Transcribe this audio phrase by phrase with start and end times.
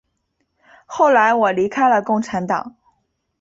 [0.87, 2.75] 后来我离开了共产党。